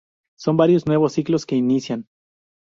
Son 0.35 0.57
varios 0.57 0.87
nuevos 0.87 1.13
ciclos 1.13 1.45
que 1.45 1.57
inician. 1.57 2.07